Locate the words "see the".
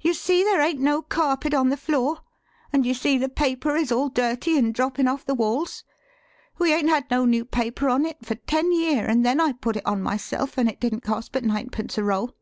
2.94-3.28